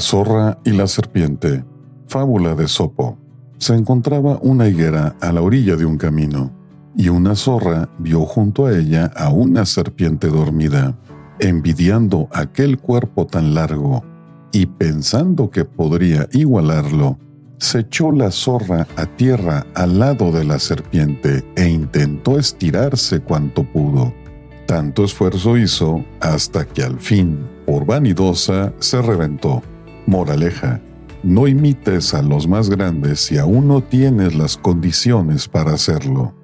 [0.00, 1.64] zorra y la serpiente.
[2.08, 3.18] Fábula de Sopo.
[3.58, 6.52] Se encontraba una higuera a la orilla de un camino,
[6.96, 10.98] y una zorra vio junto a ella a una serpiente dormida.
[11.38, 14.04] Envidiando aquel cuerpo tan largo
[14.52, 17.18] y pensando que podría igualarlo,
[17.58, 23.62] se echó la zorra a tierra al lado de la serpiente e intentó estirarse cuanto
[23.62, 24.12] pudo.
[24.66, 29.62] Tanto esfuerzo hizo hasta que al fin, por vanidosa, se reventó.
[30.06, 30.80] Moraleja,
[31.22, 36.34] no imites a los más grandes si aún no tienes las condiciones para hacerlo.